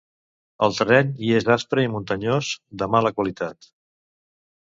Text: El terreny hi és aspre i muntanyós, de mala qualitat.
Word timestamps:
El 0.67 0.71
terreny 0.77 1.11
hi 1.25 1.29
és 1.39 1.45
aspre 1.55 1.83
i 1.87 1.91
muntanyós, 1.97 2.49
de 2.83 2.87
mala 2.95 3.13
qualitat. 3.19 3.69